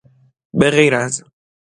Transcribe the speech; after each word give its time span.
بغیر 0.59 0.93
از 0.95 1.23